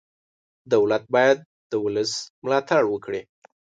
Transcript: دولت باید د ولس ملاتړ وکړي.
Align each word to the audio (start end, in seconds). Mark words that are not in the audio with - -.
دولت 0.73 1.03
باید 1.15 1.39
د 1.71 1.73
ولس 1.83 2.11
ملاتړ 2.43 2.81
وکړي. 2.89 3.21